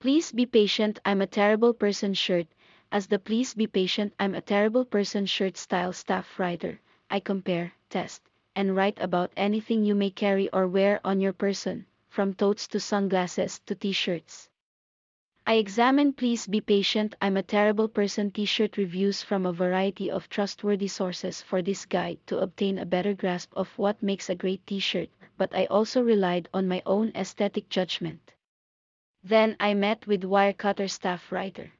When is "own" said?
26.86-27.12